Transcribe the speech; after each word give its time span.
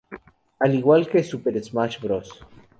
Al 0.59 0.73
igual 0.73 1.07
que 1.07 1.23
"Super 1.23 1.63
Smash 1.63 1.99
Bros. 1.99 2.43